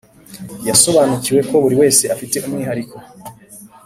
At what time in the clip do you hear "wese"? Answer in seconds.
1.81-2.03